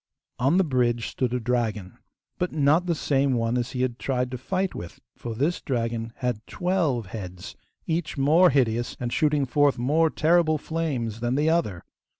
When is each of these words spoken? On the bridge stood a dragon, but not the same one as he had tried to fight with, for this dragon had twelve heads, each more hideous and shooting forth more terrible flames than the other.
On 0.39 0.57
the 0.57 0.63
bridge 0.63 1.09
stood 1.09 1.31
a 1.31 1.39
dragon, 1.39 1.99
but 2.39 2.51
not 2.51 2.87
the 2.87 2.95
same 2.95 3.33
one 3.35 3.55
as 3.55 3.73
he 3.73 3.83
had 3.83 3.99
tried 3.99 4.31
to 4.31 4.37
fight 4.39 4.73
with, 4.73 4.99
for 5.15 5.35
this 5.35 5.61
dragon 5.61 6.11
had 6.15 6.41
twelve 6.47 7.05
heads, 7.05 7.55
each 7.85 8.17
more 8.17 8.49
hideous 8.49 8.97
and 8.99 9.13
shooting 9.13 9.45
forth 9.45 9.77
more 9.77 10.09
terrible 10.09 10.57
flames 10.57 11.19
than 11.19 11.35
the 11.35 11.51
other. 11.51 11.83